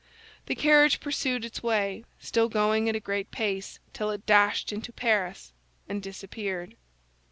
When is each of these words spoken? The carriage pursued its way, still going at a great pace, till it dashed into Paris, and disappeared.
The 0.47 0.55
carriage 0.55 0.99
pursued 0.99 1.45
its 1.45 1.61
way, 1.61 2.05
still 2.19 2.49
going 2.49 2.89
at 2.89 2.95
a 2.95 2.99
great 2.99 3.29
pace, 3.29 3.77
till 3.93 4.09
it 4.09 4.25
dashed 4.25 4.73
into 4.73 4.91
Paris, 4.91 5.53
and 5.87 6.01
disappeared. 6.01 6.73